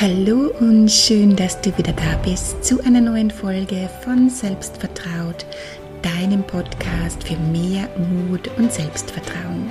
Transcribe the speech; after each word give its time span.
Hallo 0.00 0.50
und 0.60 0.90
schön, 0.90 1.36
dass 1.36 1.60
du 1.60 1.76
wieder 1.76 1.92
da 1.92 2.16
bist 2.24 2.64
zu 2.64 2.82
einer 2.86 3.02
neuen 3.02 3.30
Folge 3.30 3.90
von 4.02 4.30
Selbstvertraut, 4.30 5.44
deinem 6.00 6.42
Podcast 6.42 7.22
für 7.22 7.36
mehr 7.36 7.86
Mut 7.98 8.48
und 8.56 8.72
Selbstvertrauen. 8.72 9.70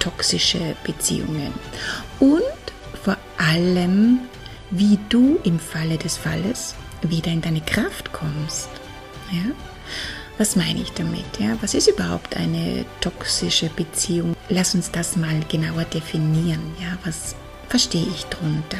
toxische 0.00 0.74
Beziehungen 0.82 1.52
und 2.18 2.42
vor 3.04 3.16
allem, 3.38 4.18
wie 4.70 4.98
du 5.08 5.38
im 5.44 5.60
Falle 5.60 5.96
des 5.96 6.16
Falles 6.16 6.74
wieder 7.02 7.30
in 7.30 7.40
deine 7.40 7.60
Kraft 7.60 8.12
kommst. 8.12 8.68
Ja? 9.30 9.52
Was 10.38 10.56
meine 10.56 10.80
ich 10.80 10.90
damit? 10.92 11.38
Ja? 11.38 11.56
Was 11.60 11.74
ist 11.74 11.88
überhaupt 11.88 12.36
eine 12.36 12.84
toxische 13.00 13.68
Beziehung? 13.68 14.34
Lass 14.48 14.74
uns 14.74 14.90
das 14.90 15.16
mal 15.16 15.40
genauer 15.48 15.84
definieren. 15.84 16.74
Ja? 16.80 16.98
Was 17.04 17.36
verstehe 17.68 18.06
ich 18.06 18.24
darunter? 18.26 18.78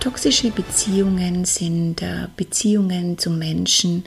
Toxische 0.00 0.50
Beziehungen 0.50 1.44
sind 1.44 2.02
äh, 2.02 2.28
Beziehungen 2.36 3.16
zu 3.16 3.30
Menschen, 3.30 4.04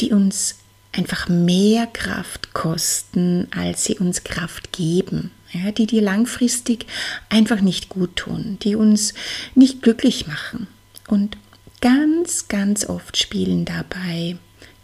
die 0.00 0.12
uns 0.12 0.56
einfach 0.96 1.28
mehr 1.28 1.86
Kraft 1.86 2.52
kosten, 2.54 3.48
als 3.54 3.84
sie 3.84 3.98
uns 3.98 4.24
Kraft 4.24 4.72
geben. 4.72 5.30
Ja, 5.52 5.70
die 5.70 5.86
dir 5.86 6.02
langfristig 6.02 6.86
einfach 7.28 7.60
nicht 7.60 7.88
gut 7.88 8.16
tun, 8.16 8.58
die 8.62 8.74
uns 8.74 9.14
nicht 9.54 9.80
glücklich 9.80 10.26
machen. 10.26 10.66
Und 11.08 11.36
ganz, 11.80 12.48
ganz 12.48 12.84
oft 12.88 13.16
spielen 13.16 13.64
dabei 13.64 14.36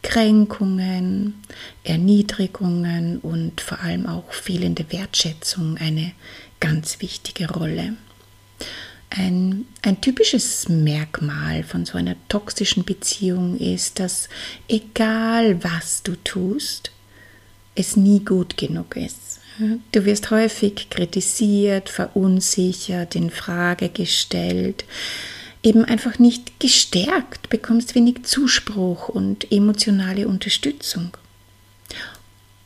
Kränkungen, 0.02 1.34
Erniedrigungen 1.84 3.18
und 3.18 3.60
vor 3.60 3.80
allem 3.80 4.06
auch 4.06 4.32
fehlende 4.32 4.84
Wertschätzung 4.90 5.76
eine 5.78 6.12
ganz 6.60 7.00
wichtige 7.00 7.50
Rolle. 7.50 7.94
Ein, 9.14 9.66
ein 9.82 10.00
typisches 10.00 10.70
Merkmal 10.70 11.64
von 11.64 11.84
so 11.84 11.98
einer 11.98 12.16
toxischen 12.28 12.84
Beziehung 12.84 13.58
ist, 13.58 14.00
dass 14.00 14.30
egal 14.68 15.62
was 15.62 16.02
du 16.02 16.16
tust, 16.16 16.92
es 17.74 17.96
nie 17.96 18.24
gut 18.24 18.56
genug 18.56 18.96
ist. 18.96 19.40
Du 19.92 20.06
wirst 20.06 20.30
häufig 20.30 20.88
kritisiert, 20.88 21.90
verunsichert, 21.90 23.14
in 23.14 23.30
Frage 23.30 23.90
gestellt, 23.90 24.84
eben 25.62 25.84
einfach 25.84 26.18
nicht 26.18 26.58
gestärkt, 26.58 27.50
bekommst 27.50 27.94
wenig 27.94 28.24
Zuspruch 28.24 29.10
und 29.10 29.52
emotionale 29.52 30.26
Unterstützung. 30.26 31.16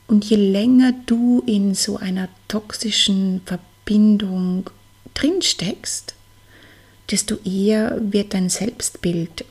Und 0.07 0.25
je 0.25 0.37
länger 0.37 0.93
du 1.07 1.43
in 1.45 1.75
so 1.75 1.97
einer 1.97 2.29
toxischen 2.47 3.41
Verbindung 3.45 4.71
drinsteckst, 5.15 6.15
desto 7.11 7.37
eher 7.45 7.99
wird 8.01 8.35
dein 8.35 8.49
Selbstbild 8.49 9.45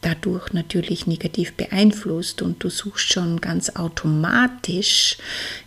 dadurch 0.00 0.52
natürlich 0.52 1.06
negativ 1.06 1.54
beeinflusst 1.54 2.42
und 2.42 2.62
du 2.62 2.70
suchst 2.70 3.12
schon 3.12 3.40
ganz 3.40 3.70
automatisch, 3.70 5.18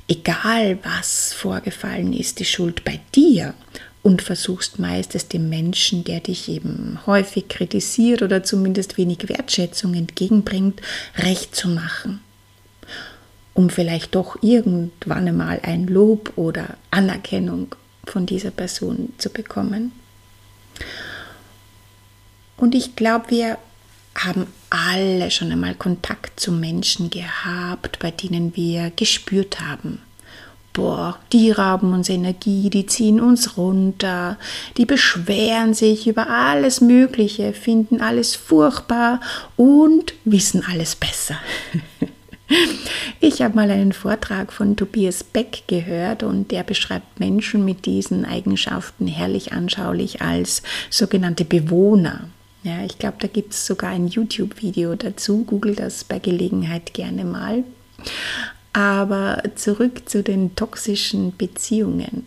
egal 0.07 0.79
was 0.83 1.33
vorgefallen 1.33 2.13
ist, 2.13 2.39
die 2.39 2.45
Schuld 2.45 2.83
bei 2.85 2.99
dir 3.13 3.53
und 4.03 4.21
versuchst 4.21 4.79
meist 4.79 5.15
es 5.15 5.27
dem 5.27 5.49
Menschen, 5.49 6.03
der 6.03 6.21
dich 6.21 6.49
eben 6.49 6.99
häufig 7.05 7.49
kritisiert 7.49 8.21
oder 8.21 8.43
zumindest 8.43 8.97
wenig 8.97 9.27
Wertschätzung 9.29 9.93
entgegenbringt, 9.93 10.81
recht 11.17 11.55
zu 11.55 11.67
machen, 11.67 12.21
um 13.53 13.69
vielleicht 13.69 14.15
doch 14.15 14.41
irgendwann 14.41 15.27
einmal 15.27 15.59
ein 15.63 15.87
Lob 15.87 16.33
oder 16.35 16.77
Anerkennung 16.89 17.75
von 18.05 18.25
dieser 18.25 18.51
Person 18.51 19.13
zu 19.17 19.29
bekommen. 19.29 19.91
Und 22.61 22.75
ich 22.75 22.95
glaube, 22.95 23.25
wir 23.29 23.57
haben 24.13 24.45
alle 24.69 25.31
schon 25.31 25.51
einmal 25.51 25.73
Kontakt 25.73 26.39
zu 26.39 26.51
Menschen 26.51 27.09
gehabt, 27.09 27.97
bei 27.97 28.11
denen 28.11 28.55
wir 28.55 28.91
gespürt 28.95 29.59
haben, 29.61 29.99
boah, 30.71 31.17
die 31.33 31.49
rauben 31.49 31.91
uns 31.91 32.07
Energie, 32.07 32.69
die 32.69 32.85
ziehen 32.85 33.19
uns 33.19 33.57
runter, 33.57 34.37
die 34.77 34.85
beschweren 34.85 35.73
sich 35.73 36.05
über 36.05 36.29
alles 36.29 36.81
Mögliche, 36.81 37.53
finden 37.53 37.99
alles 37.99 38.35
furchtbar 38.35 39.21
und 39.57 40.13
wissen 40.23 40.63
alles 40.71 40.95
besser. 40.95 41.37
Ich 43.21 43.41
habe 43.41 43.55
mal 43.55 43.71
einen 43.71 43.93
Vortrag 43.93 44.51
von 44.51 44.75
Tobias 44.75 45.23
Beck 45.23 45.63
gehört 45.67 46.21
und 46.21 46.51
der 46.51 46.63
beschreibt 46.63 47.17
Menschen 47.17 47.63
mit 47.63 47.85
diesen 47.85 48.25
Eigenschaften 48.25 49.07
herrlich 49.07 49.53
anschaulich 49.53 50.21
als 50.21 50.61
sogenannte 50.89 51.45
Bewohner. 51.45 52.27
Ja, 52.63 52.83
ich 52.83 52.99
glaube, 52.99 53.17
da 53.19 53.27
gibt 53.27 53.53
es 53.53 53.65
sogar 53.65 53.89
ein 53.89 54.07
YouTube-Video 54.07 54.95
dazu. 54.95 55.43
Google 55.45 55.75
das 55.75 56.03
bei 56.03 56.19
Gelegenheit 56.19 56.93
gerne 56.93 57.25
mal. 57.25 57.63
Aber 58.73 59.41
zurück 59.55 60.07
zu 60.07 60.23
den 60.23 60.55
toxischen 60.55 61.35
Beziehungen. 61.35 62.25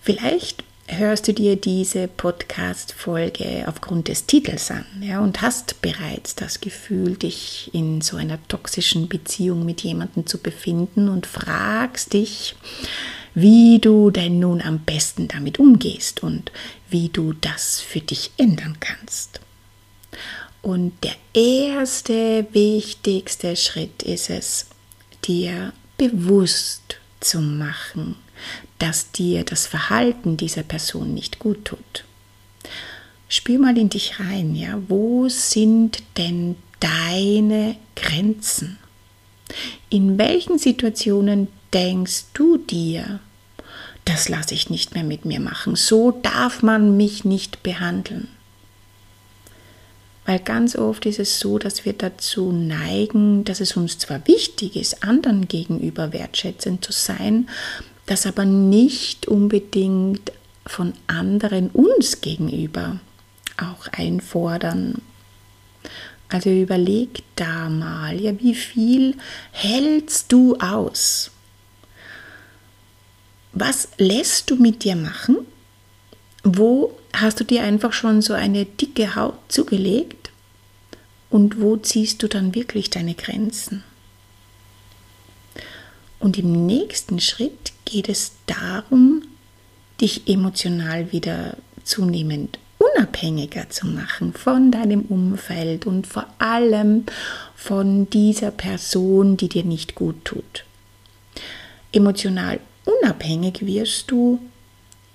Vielleicht 0.00 0.64
hörst 0.88 1.28
du 1.28 1.32
dir 1.32 1.56
diese 1.56 2.08
Podcast-Folge 2.08 3.64
aufgrund 3.66 4.08
des 4.08 4.26
Titels 4.26 4.70
an 4.70 4.84
ja, 5.00 5.20
und 5.20 5.40
hast 5.40 5.82
bereits 5.82 6.34
das 6.34 6.60
Gefühl, 6.60 7.16
dich 7.16 7.70
in 7.72 8.00
so 8.00 8.16
einer 8.16 8.38
toxischen 8.48 9.08
Beziehung 9.08 9.64
mit 9.64 9.82
jemandem 9.82 10.26
zu 10.26 10.38
befinden 10.38 11.08
und 11.08 11.26
fragst 11.26 12.12
dich, 12.14 12.56
wie 13.34 13.78
du 13.78 14.10
denn 14.10 14.38
nun 14.40 14.60
am 14.60 14.80
besten 14.80 15.28
damit 15.28 15.58
umgehst 15.58 16.22
und 16.22 16.50
wie 16.88 17.08
du 17.08 17.32
das 17.32 17.80
für 17.80 18.00
dich 18.00 18.32
ändern 18.36 18.76
kannst. 18.80 19.40
Und 20.62 20.92
der 21.02 21.14
erste 21.32 22.46
wichtigste 22.52 23.56
Schritt 23.56 24.02
ist 24.02 24.30
es, 24.30 24.66
dir 25.24 25.72
bewusst 25.96 26.96
zu 27.20 27.40
machen, 27.40 28.16
dass 28.78 29.10
dir 29.12 29.44
das 29.44 29.66
Verhalten 29.66 30.36
dieser 30.36 30.62
Person 30.62 31.14
nicht 31.14 31.38
gut 31.38 31.64
tut. 31.64 32.04
Spür 33.28 33.58
mal 33.58 33.78
in 33.78 33.90
dich 33.90 34.18
rein, 34.18 34.56
ja, 34.56 34.80
wo 34.88 35.28
sind 35.28 36.02
denn 36.16 36.56
deine 36.80 37.76
Grenzen? 37.94 38.78
In 39.88 40.18
welchen 40.18 40.58
Situationen 40.58 41.48
denkst 41.72 42.24
du 42.34 42.56
dir, 42.56 43.20
das 44.04 44.28
lasse 44.28 44.54
ich 44.54 44.70
nicht 44.70 44.94
mehr 44.94 45.04
mit 45.04 45.24
mir 45.24 45.40
machen, 45.40 45.76
so 45.76 46.10
darf 46.10 46.62
man 46.62 46.96
mich 46.96 47.24
nicht 47.24 47.62
behandeln? 47.62 48.28
Weil 50.26 50.38
ganz 50.38 50.76
oft 50.76 51.06
ist 51.06 51.18
es 51.18 51.40
so, 51.40 51.58
dass 51.58 51.84
wir 51.84 51.92
dazu 51.92 52.52
neigen, 52.52 53.44
dass 53.44 53.60
es 53.60 53.76
uns 53.76 53.98
zwar 53.98 54.26
wichtig 54.26 54.76
ist, 54.76 55.02
anderen 55.02 55.48
gegenüber 55.48 56.12
wertschätzend 56.12 56.84
zu 56.84 56.92
sein, 56.92 57.48
das 58.06 58.26
aber 58.26 58.44
nicht 58.44 59.26
unbedingt 59.26 60.32
von 60.66 60.92
anderen 61.06 61.70
uns 61.70 62.20
gegenüber 62.20 63.00
auch 63.56 63.88
einfordern. 63.92 65.02
Also 66.28 66.50
überleg 66.50 67.22
da 67.34 67.68
mal, 67.68 68.20
ja, 68.20 68.38
wie 68.38 68.54
viel 68.54 69.16
hältst 69.50 70.30
du 70.30 70.56
aus? 70.56 71.32
Was 73.52 73.88
lässt 73.98 74.50
du 74.50 74.56
mit 74.56 74.84
dir 74.84 74.96
machen? 74.96 75.38
Wo 76.44 76.96
hast 77.12 77.40
du 77.40 77.44
dir 77.44 77.62
einfach 77.62 77.92
schon 77.92 78.22
so 78.22 78.32
eine 78.32 78.64
dicke 78.64 79.14
Haut 79.14 79.38
zugelegt? 79.48 80.30
Und 81.28 81.60
wo 81.60 81.76
ziehst 81.76 82.22
du 82.22 82.28
dann 82.28 82.54
wirklich 82.54 82.90
deine 82.90 83.14
Grenzen? 83.14 83.84
Und 86.18 86.38
im 86.38 86.66
nächsten 86.66 87.20
Schritt 87.20 87.72
geht 87.84 88.08
es 88.08 88.32
darum, 88.46 89.22
dich 90.00 90.28
emotional 90.28 91.12
wieder 91.12 91.56
zunehmend 91.84 92.58
unabhängiger 92.78 93.68
zu 93.68 93.86
machen 93.86 94.32
von 94.32 94.70
deinem 94.70 95.02
Umfeld 95.02 95.86
und 95.86 96.06
vor 96.06 96.26
allem 96.38 97.04
von 97.54 98.08
dieser 98.08 98.50
Person, 98.50 99.36
die 99.36 99.48
dir 99.48 99.64
nicht 99.64 99.94
gut 99.94 100.24
tut. 100.24 100.64
Emotional 101.92 102.60
unabhängig 102.84 103.66
wirst 103.66 104.10
du, 104.10 104.40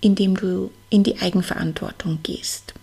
indem 0.02 0.36
du 0.36 0.72
in 0.90 1.04
die 1.04 1.20
Eigenverantwortung 1.20 2.20
gehst. 2.24 2.74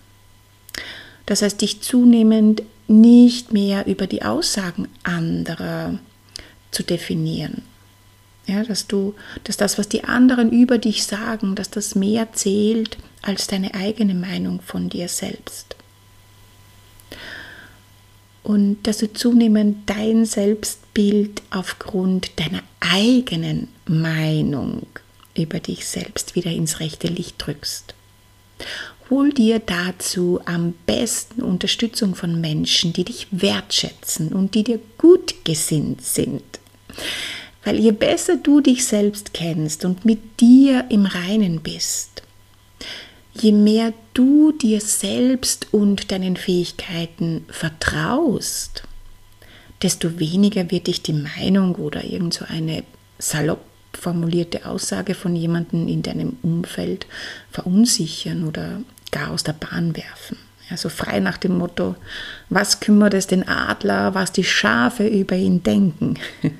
Das 1.26 1.42
heißt, 1.42 1.60
dich 1.60 1.80
zunehmend 1.80 2.62
nicht 2.88 3.52
mehr 3.52 3.86
über 3.86 4.06
die 4.06 4.22
Aussagen 4.22 4.88
anderer 5.02 5.98
zu 6.70 6.82
definieren. 6.82 7.62
Ja, 8.46 8.64
dass 8.64 8.88
du, 8.88 9.14
dass 9.44 9.56
das, 9.56 9.78
was 9.78 9.88
die 9.88 10.02
anderen 10.02 10.50
über 10.50 10.78
dich 10.78 11.04
sagen, 11.04 11.54
dass 11.54 11.70
das 11.70 11.94
mehr 11.94 12.32
zählt 12.32 12.98
als 13.22 13.46
deine 13.46 13.74
eigene 13.74 14.14
Meinung 14.14 14.60
von 14.60 14.88
dir 14.88 15.08
selbst. 15.08 15.76
Und 18.42 18.82
dass 18.82 18.98
du 18.98 19.12
zunehmend 19.12 19.88
dein 19.88 20.24
Selbstbild 20.92 21.42
aufgrund 21.50 22.38
deiner 22.38 22.62
eigenen 22.80 23.68
Meinung 23.86 24.86
über 25.36 25.58
dich 25.60 25.86
selbst 25.86 26.34
wieder 26.34 26.50
ins 26.50 26.80
rechte 26.80 27.08
Licht 27.08 27.36
drückst. 27.38 27.94
Hol 29.08 29.32
dir 29.32 29.58
dazu 29.58 30.40
am 30.44 30.74
besten 30.86 31.42
Unterstützung 31.42 32.14
von 32.14 32.40
Menschen, 32.40 32.92
die 32.92 33.04
dich 33.04 33.26
wertschätzen 33.30 34.32
und 34.32 34.54
die 34.54 34.64
dir 34.64 34.80
gut 34.98 35.44
gesinnt 35.44 36.02
sind. 36.02 36.42
Weil 37.64 37.78
je 37.78 37.92
besser 37.92 38.36
du 38.36 38.60
dich 38.60 38.84
selbst 38.84 39.32
kennst 39.34 39.84
und 39.84 40.04
mit 40.04 40.40
dir 40.40 40.86
im 40.90 41.06
Reinen 41.06 41.60
bist, 41.60 42.22
je 43.34 43.52
mehr 43.52 43.92
du 44.14 44.52
dir 44.52 44.80
selbst 44.80 45.68
und 45.72 46.12
deinen 46.12 46.36
Fähigkeiten 46.36 47.46
vertraust, 47.48 48.82
desto 49.82 50.18
weniger 50.18 50.70
wird 50.70 50.86
dich 50.86 51.02
die 51.02 51.12
Meinung 51.12 51.74
oder 51.76 52.04
irgend 52.04 52.34
so 52.34 52.44
eine 52.48 52.84
salopp 53.18 53.60
formulierte 53.92 54.66
Aussage 54.66 55.14
von 55.14 55.36
jemandem 55.36 55.86
in 55.88 56.02
deinem 56.02 56.36
Umfeld 56.42 57.06
verunsichern 57.50 58.46
oder 58.48 58.80
gar 59.10 59.30
aus 59.30 59.42
der 59.42 59.52
Bahn 59.52 59.96
werfen. 59.96 60.38
Also 60.70 60.88
frei 60.88 61.20
nach 61.20 61.36
dem 61.36 61.58
Motto, 61.58 61.96
was 62.48 62.80
kümmert 62.80 63.12
es 63.14 63.26
den 63.26 63.46
Adler, 63.46 64.14
was 64.14 64.32
die 64.32 64.44
Schafe 64.44 65.06
über 65.06 65.36
ihn 65.36 65.62
denken. 65.62 66.14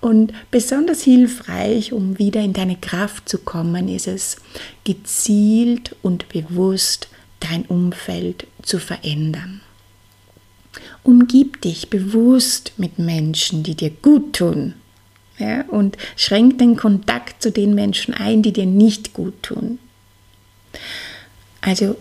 Und 0.00 0.32
besonders 0.50 1.02
hilfreich, 1.02 1.92
um 1.92 2.18
wieder 2.18 2.40
in 2.40 2.52
deine 2.52 2.76
Kraft 2.76 3.28
zu 3.28 3.38
kommen, 3.38 3.88
ist 3.88 4.06
es, 4.06 4.36
gezielt 4.84 5.96
und 6.02 6.28
bewusst 6.28 7.08
dein 7.40 7.64
Umfeld 7.66 8.46
zu 8.62 8.78
verändern. 8.78 9.60
Umgib 11.02 11.60
dich 11.62 11.90
bewusst 11.90 12.72
mit 12.76 12.98
Menschen, 12.98 13.62
die 13.62 13.74
dir 13.74 13.90
gut 13.90 14.34
tun. 14.34 14.74
Ja, 15.38 15.64
und 15.68 15.96
schränk 16.16 16.58
den 16.58 16.76
Kontakt 16.76 17.42
zu 17.42 17.52
den 17.52 17.74
Menschen 17.74 18.12
ein, 18.12 18.42
die 18.42 18.52
dir 18.52 18.66
nicht 18.66 19.12
gut 19.12 19.40
tun. 19.42 19.78
Also 21.60 21.96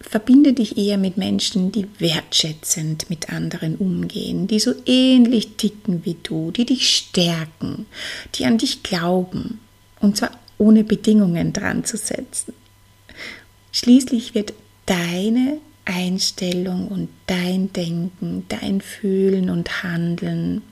verbinde 0.00 0.52
dich 0.52 0.78
eher 0.78 0.96
mit 0.96 1.16
Menschen, 1.16 1.72
die 1.72 1.86
wertschätzend 1.98 3.10
mit 3.10 3.30
anderen 3.30 3.76
umgehen, 3.76 4.46
die 4.46 4.60
so 4.60 4.72
ähnlich 4.86 5.56
ticken 5.56 6.04
wie 6.04 6.16
du, 6.22 6.50
die 6.50 6.64
dich 6.64 6.88
stärken, 6.88 7.86
die 8.34 8.44
an 8.44 8.58
dich 8.58 8.82
glauben 8.82 9.60
und 10.00 10.16
zwar 10.16 10.30
ohne 10.58 10.84
Bedingungen 10.84 11.52
dran 11.52 11.84
zu 11.84 11.96
setzen. 11.96 12.54
Schließlich 13.72 14.34
wird 14.34 14.52
deine 14.86 15.58
Einstellung 15.84 16.88
und 16.88 17.08
dein 17.26 17.72
Denken, 17.72 18.44
dein 18.48 18.80
Fühlen 18.80 19.50
und 19.50 19.82
Handeln 19.82 20.62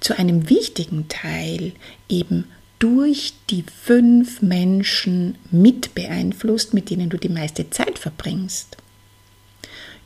zu 0.00 0.18
einem 0.18 0.48
wichtigen 0.48 1.08
Teil 1.08 1.72
eben 2.08 2.44
durch 2.78 3.34
die 3.48 3.62
fünf 3.62 4.42
Menschen 4.42 5.36
mit 5.50 5.94
beeinflusst, 5.94 6.74
mit 6.74 6.90
denen 6.90 7.10
du 7.10 7.16
die 7.16 7.28
meiste 7.28 7.70
Zeit 7.70 7.98
verbringst. 7.98 8.76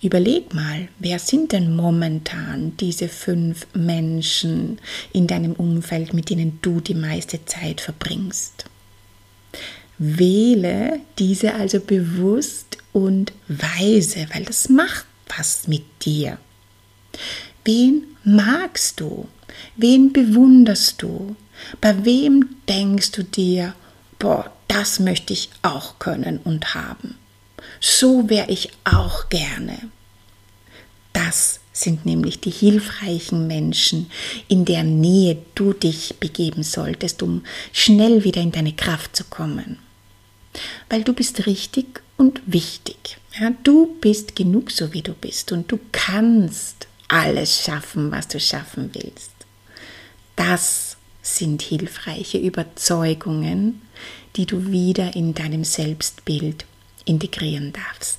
Überleg 0.03 0.53
mal, 0.53 0.89
wer 0.99 1.19
sind 1.19 1.53
denn 1.53 1.75
momentan 1.75 2.77
diese 2.79 3.09
fünf 3.09 3.67
Menschen 3.73 4.79
in 5.13 5.27
deinem 5.27 5.53
Umfeld, 5.55 6.13
mit 6.13 6.29
denen 6.29 6.59
du 6.61 6.81
die 6.81 6.95
meiste 6.95 7.45
Zeit 7.47 7.81
verbringst? 7.81 8.67
Wähle 9.97 11.01
diese 11.19 11.55
also 11.55 11.81
bewusst 11.81 12.77
und 12.97 13.35
weise, 13.47 14.27
weil 14.33 14.47
das 14.47 14.71
macht 14.71 15.05
was 15.37 15.69
mit 15.69 15.85
dir. 16.03 16.39
Wen 17.63 18.05
magst 18.25 19.01
du? 19.01 19.29
Wen 19.77 20.15
bewunderst 20.15 21.03
du? 21.03 21.37
Bei 21.83 22.07
wem 22.07 22.57
denkst 22.67 23.13
du 23.13 23.23
dir, 23.23 23.75
boah, 24.19 24.51
das 24.67 24.99
möchte 24.99 25.35
ich 25.35 25.51
auch 25.61 25.99
können 25.99 26.39
und 26.39 26.75
haben? 26.75 27.19
So 27.83 28.31
wäre 28.31 28.51
ich 28.51 28.71
auch 28.85 29.29
gerne. 29.29 29.79
Das 31.13 31.61
sind 31.75 32.07
nämlich 32.07 32.41
die 32.41 32.51
hilfreichen 32.51 33.47
Menschen, 33.47 34.11
in 34.49 34.65
deren 34.65 35.03
Nähe 35.03 35.37
du 35.55 35.75
dich 35.75 36.15
begeben 36.19 36.63
solltest, 36.63 37.23
um 37.23 37.45
schnell 37.75 38.25
wieder 38.25 38.41
in 38.41 38.53
deine 38.53 38.73
Kraft 38.73 39.15
zu 39.15 39.25
kommen. 39.25 39.81
Weil 40.89 41.03
du 41.05 41.13
bist 41.13 41.47
richtig 41.47 42.03
und 42.17 42.41
wichtig. 42.47 43.19
Ja, 43.39 43.53
du 43.63 43.97
bist 44.01 44.35
genug 44.37 44.71
so, 44.71 44.93
wie 44.93 45.03
du 45.03 45.13
bist 45.13 45.53
und 45.53 45.71
du 45.71 45.79
kannst 45.93 46.87
alles 47.09 47.63
schaffen, 47.63 48.11
was 48.11 48.29
du 48.29 48.41
schaffen 48.41 48.91
willst. 48.95 49.33
Das 50.35 50.97
sind 51.23 51.63
hilfreiche 51.63 52.39
Überzeugungen, 52.39 53.83
die 54.37 54.47
du 54.47 54.71
wieder 54.71 55.17
in 55.17 55.35
deinem 55.35 55.65
Selbstbild 55.65 56.65
integrieren 57.05 57.73
darfst. 57.73 58.19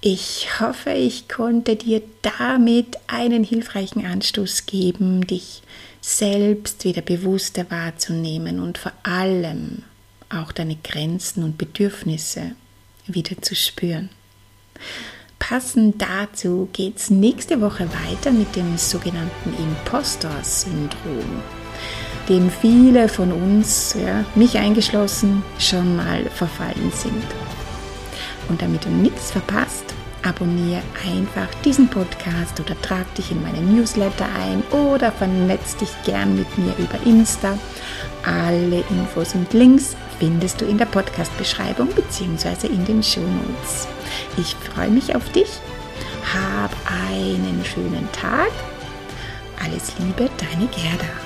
Ich 0.00 0.60
hoffe, 0.60 0.90
ich 0.90 1.28
konnte 1.28 1.76
dir 1.76 2.02
damit 2.22 2.98
einen 3.06 3.42
hilfreichen 3.42 4.04
Anstoß 4.04 4.66
geben, 4.66 5.26
dich 5.26 5.62
selbst 6.00 6.84
wieder 6.84 7.00
bewusster 7.00 7.70
wahrzunehmen 7.70 8.60
und 8.60 8.76
vor 8.76 8.92
allem 9.02 9.82
auch 10.34 10.52
deine 10.52 10.76
Grenzen 10.76 11.42
und 11.44 11.58
Bedürfnisse 11.58 12.52
wieder 13.06 13.40
zu 13.42 13.54
spüren. 13.54 14.10
Passend 15.38 16.00
dazu 16.00 16.68
geht 16.72 16.96
es 16.96 17.10
nächste 17.10 17.60
Woche 17.60 17.86
weiter 18.06 18.30
mit 18.30 18.56
dem 18.56 18.78
sogenannten 18.78 19.54
Impostor-Syndrom, 19.58 21.42
dem 22.28 22.50
viele 22.50 23.08
von 23.08 23.30
uns, 23.30 23.94
ja, 23.94 24.24
mich 24.34 24.56
eingeschlossen, 24.56 25.42
schon 25.58 25.96
mal 25.96 26.24
verfallen 26.30 26.90
sind. 26.94 27.24
Und 28.48 28.62
damit 28.62 28.84
du 28.84 28.88
nichts 28.88 29.32
verpasst, 29.32 29.94
abonniere 30.22 30.82
einfach 31.06 31.48
diesen 31.62 31.88
Podcast 31.88 32.58
oder 32.58 32.80
trag 32.80 33.14
dich 33.14 33.30
in 33.30 33.42
meine 33.42 33.60
Newsletter 33.60 34.26
ein 34.40 34.62
oder 34.70 35.12
vernetz 35.12 35.76
dich 35.76 35.90
gern 36.04 36.36
mit 36.36 36.58
mir 36.58 36.74
über 36.78 36.98
Insta. 37.04 37.58
Alle 38.24 38.82
Infos 38.88 39.34
und 39.34 39.52
Links 39.52 39.96
findest 40.24 40.58
du 40.58 40.64
in 40.64 40.78
der 40.78 40.86
Podcast-Beschreibung 40.86 41.88
bzw. 41.88 42.66
in 42.68 42.82
den 42.86 43.02
Show 43.02 43.20
Notes. 43.20 43.86
Ich 44.38 44.56
freue 44.56 44.88
mich 44.88 45.14
auf 45.14 45.28
dich. 45.32 45.50
Hab 46.32 46.70
einen 46.90 47.62
schönen 47.62 48.08
Tag. 48.10 48.50
Alles 49.62 49.92
Liebe, 49.98 50.30
deine 50.38 50.66
Gerda. 50.68 51.23